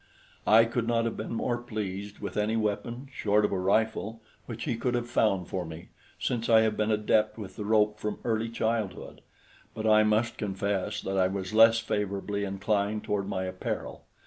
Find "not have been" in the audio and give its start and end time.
0.87-1.35